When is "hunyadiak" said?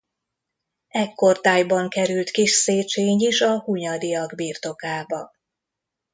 3.59-4.35